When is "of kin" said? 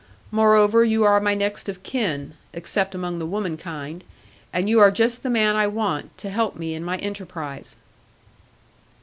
1.69-2.33